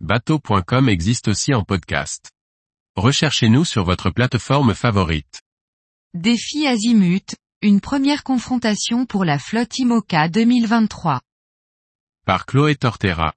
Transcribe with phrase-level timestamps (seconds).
[0.00, 2.30] bateau.com existe aussi en podcast.
[2.96, 5.40] Recherchez-nous sur votre plateforme favorite.
[6.12, 11.22] Défi Azimut, une première confrontation pour la flotte IMOCA 2023.
[12.26, 13.32] Par Chloé Tortera.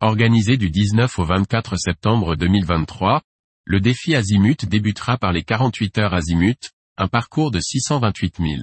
[0.00, 3.22] Organisé du 19 au 24 septembre 2023,
[3.64, 8.62] le défi Azimut débutera par les 48 heures Azimut, un parcours de 628 000.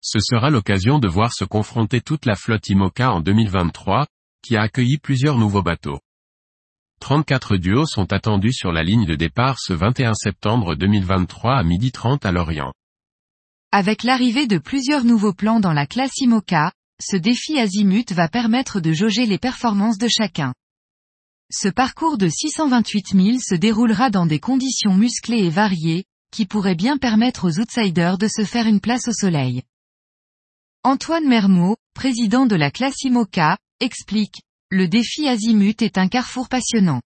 [0.00, 4.06] Ce sera l'occasion de voir se confronter toute la flotte IMOCA en 2023,
[4.48, 6.00] qui a accueilli plusieurs nouveaux bateaux.
[7.00, 12.26] 34 duos sont attendus sur la ligne de départ ce 21 septembre 2023 à 12h30
[12.26, 12.72] à Lorient.
[13.72, 18.80] Avec l'arrivée de plusieurs nouveaux plans dans la classe IMOCA, ce défi azimut va permettre
[18.80, 20.54] de jauger les performances de chacun.
[21.52, 26.74] Ce parcours de 628 000 se déroulera dans des conditions musclées et variées, qui pourraient
[26.74, 29.62] bien permettre aux outsiders de se faire une place au soleil.
[30.84, 37.00] Antoine Mermot, président de la classe IMOCA, explique, le défi azimut est un carrefour passionnant.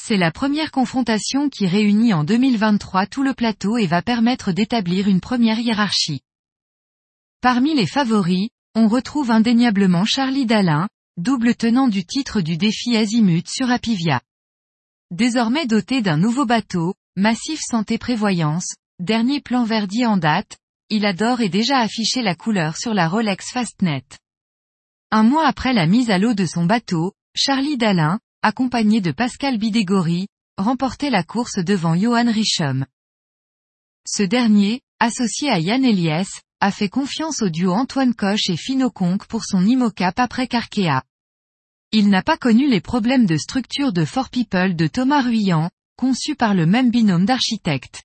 [0.00, 5.08] C'est la première confrontation qui réunit en 2023 tout le plateau et va permettre d'établir
[5.08, 6.22] une première hiérarchie.
[7.40, 10.88] Parmi les favoris, on retrouve indéniablement Charlie Dalin,
[11.18, 14.22] double tenant du titre du défi azimut sur Apivia.
[15.10, 20.56] Désormais doté d'un nouveau bateau, Massif Santé Prévoyance, dernier plan Verdier en date,
[20.88, 24.04] il adore et déjà affiché la couleur sur la Rolex Fastnet.
[25.14, 29.58] Un mois après la mise à l'eau de son bateau, Charlie Dalin, accompagné de Pascal
[29.58, 32.86] Bidégory, remportait la course devant Johan Richem.
[34.08, 38.88] Ce dernier, associé à Yann Eliès, a fait confiance au duo Antoine Coche et Fino
[38.88, 41.02] Conque pour son IMOCAP après Carkea.
[41.92, 46.36] Il n'a pas connu les problèmes de structure de Fort People de Thomas Ruyant, conçu
[46.36, 48.02] par le même binôme d'architectes.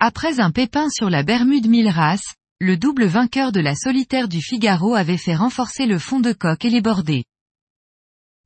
[0.00, 2.20] Après un pépin sur la Bermude Milras,
[2.60, 6.66] le double vainqueur de la solitaire du Figaro avait fait renforcer le fond de coque
[6.66, 7.24] et les bordées.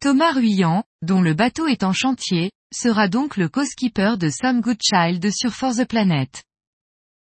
[0.01, 5.33] Thomas Ruyant, dont le bateau est en chantier, sera donc le co-skipper de Sam Goodchild
[5.33, 6.45] sur For the Planet.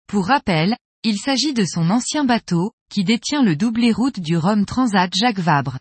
[0.06, 4.64] Pour rappel, il s'agit de son ancien bateau, qui détient le doublé route du Rhum
[4.64, 5.78] Transat Jacques Vabre.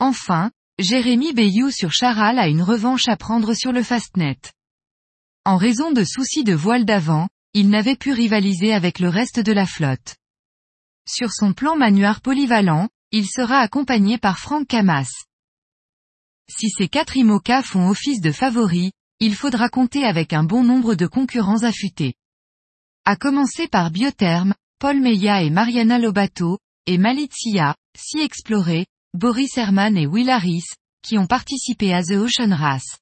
[0.00, 0.50] Enfin,
[0.80, 4.38] Jérémy Bayou sur Charal a une revanche à prendre sur le Fastnet.
[5.44, 7.28] En raison de soucis de voile d'avant,
[7.58, 10.16] il n'avait pu rivaliser avec le reste de la flotte.
[11.08, 15.08] Sur son plan manuaire polyvalent, il sera accompagné par Franck Camas.
[16.50, 18.90] Si ces quatre IMOCA font office de favoris,
[19.20, 22.12] il faudra compter avec un bon nombre de concurrents affûtés.
[23.06, 28.84] À commencer par Biotherm, Paul Meya et Mariana Lobato, et Malizia, Si Exploré,
[29.14, 30.66] Boris Herman et Will Harris,
[31.00, 32.98] qui ont participé à The Ocean Race.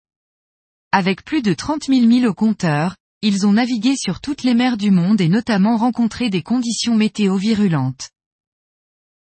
[0.92, 2.94] Avec plus de 30 000 milles au compteur,
[3.26, 7.36] ils ont navigué sur toutes les mers du monde et notamment rencontré des conditions météo
[7.36, 8.10] virulentes.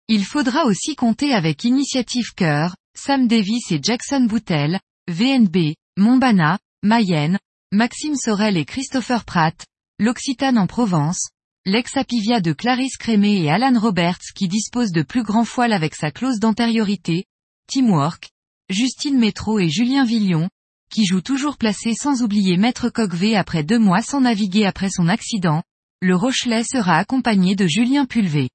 [0.08, 4.78] Il faudra aussi compter avec Initiative Cœur, Sam Davis et Jackson Boutel,
[5.08, 7.38] VNB, Montbana, Mayenne,
[7.72, 9.64] Maxime Sorel et Christopher Pratt,
[9.98, 11.30] l'Occitane en Provence,
[11.64, 16.10] l'ex-Apivia de Clarisse Crémé et Alan Roberts qui dispose de plus grands foiles avec sa
[16.10, 17.24] clause d'antériorité,
[17.68, 18.28] Teamwork,
[18.68, 20.50] Justine Métro et Julien Villon,
[20.94, 25.08] qui joue toujours placé sans oublier Maître Coqvé après deux mois sans naviguer après son
[25.08, 25.64] accident,
[26.00, 28.48] le Rochelet sera accompagné de Julien Pulvé.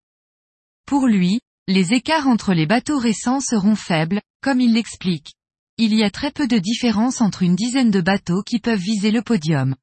[0.85, 5.33] Pour lui, les écarts entre les bateaux récents seront faibles, comme il l'explique.
[5.77, 9.11] Il y a très peu de différence entre une dizaine de bateaux qui peuvent viser
[9.11, 9.75] le podium.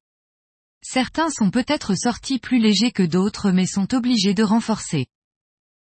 [0.81, 5.05] Certains sont peut-être sortis plus légers que d'autres mais sont obligés de renforcer.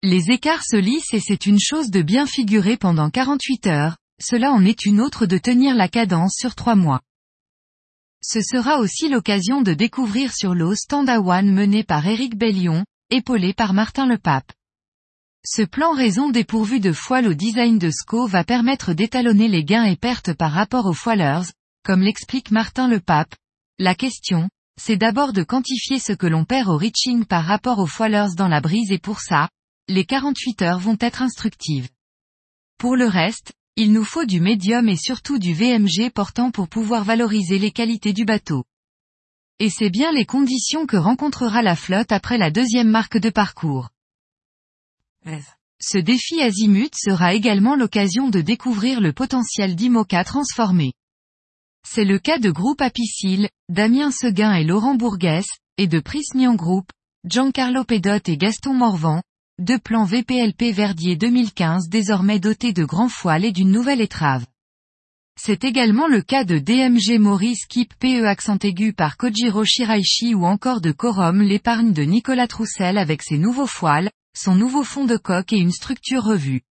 [0.02, 4.52] Les écarts se lissent et c'est une chose de bien figurer pendant 48 heures, cela
[4.52, 7.00] en est une autre de tenir la cadence sur trois mois.
[8.22, 13.54] Ce sera aussi l'occasion de découvrir sur l'eau Stand One mené par Eric Bellion, épaulé
[13.54, 14.52] par Martin Lepape.
[15.44, 19.84] Ce plan raison dépourvu de foile au design de SCO va permettre d'étalonner les gains
[19.84, 21.50] et pertes par rapport aux foilers,
[21.82, 23.34] comme l'explique Martin Lepape.
[23.78, 27.86] La question, c'est d'abord de quantifier ce que l'on perd au reaching par rapport aux
[27.86, 29.48] foilers dans la brise et pour ça,
[29.88, 31.88] les 48 heures vont être instructives.
[32.76, 37.02] Pour le reste, il nous faut du médium et surtout du VMG portant pour pouvoir
[37.02, 38.64] valoriser les qualités du bateau.
[39.58, 43.88] Et c'est bien les conditions que rencontrera la flotte après la deuxième marque de parcours.
[45.80, 50.92] Ce défi azimut sera également l'occasion de découvrir le potentiel d'IMOCA transformé.
[51.88, 55.46] C'est le cas de Groupe Apicil, Damien Seguin et Laurent Bourguès,
[55.78, 56.90] et de Prismian Group,
[57.24, 59.22] Giancarlo Pedot et Gaston Morvan,
[59.60, 64.46] deux plans VPLP Verdier 2015 désormais dotés de grands foiles et d'une nouvelle étrave.
[65.38, 70.46] C'est également le cas de DMG Maurice Kip PE accent aigu par Kojiro Shiraishi ou
[70.46, 75.18] encore de Corum l'épargne de Nicolas Troussel avec ses nouveaux foiles, son nouveau fond de
[75.18, 76.62] coque et une structure revue.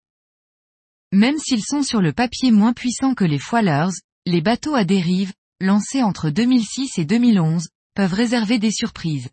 [1.11, 3.93] Même s'ils sont sur le papier moins puissants que les foilers,
[4.25, 9.29] les bateaux à dérive, lancés entre 2006 et 2011, peuvent réserver des surprises.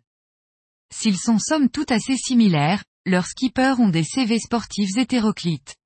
[0.93, 5.77] S'ils sont somme tout assez similaires, leurs skippers ont des CV sportifs hétéroclites.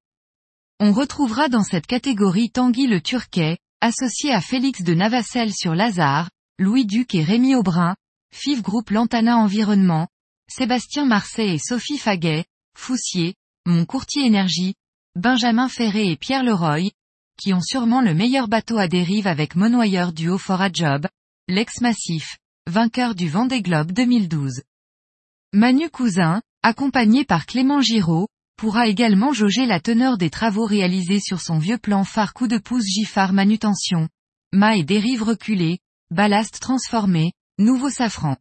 [0.80, 6.32] On retrouvera dans cette catégorie Tanguy le Turquet, associé à Félix de Navacelle sur Lazare,
[6.58, 7.96] Louis Duc et Rémi Aubrin,
[8.34, 10.08] FIF Groupe Lantana Environnement,
[10.50, 12.46] Sébastien Marseille et Sophie Faguet,
[12.76, 13.36] Foussier,
[13.68, 14.74] Mon Courtier Énergie,
[15.16, 16.90] Benjamin Ferré et Pierre Leroy,
[17.40, 21.08] qui ont sûrement le meilleur bateau à dérive avec monoyeur du haut a Job,
[21.48, 24.64] l'ex-massif, vainqueur du Vendée Globe 2012.
[25.54, 28.28] Manu Cousin, accompagné par Clément Giraud,
[28.58, 32.58] pourra également jauger la teneur des travaux réalisés sur son vieux plan phare coup de
[32.58, 34.08] pouce Giffard manutention,
[34.54, 35.80] mât et dérive reculée,
[36.12, 38.38] ballast transformé, nouveau safran.